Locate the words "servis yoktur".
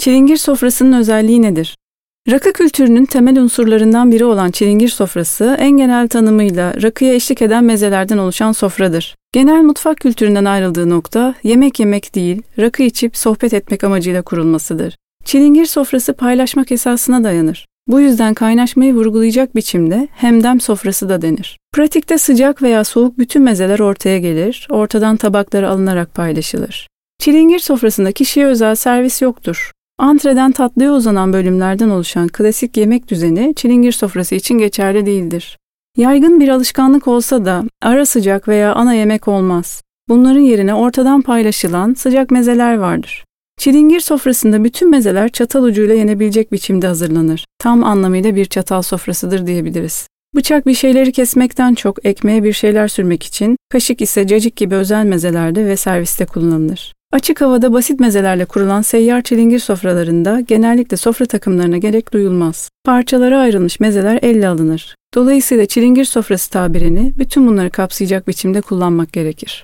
28.74-29.72